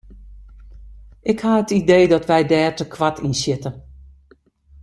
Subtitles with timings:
[1.29, 3.71] Ik ha it idee dat wy dêr te koart yn sjitte.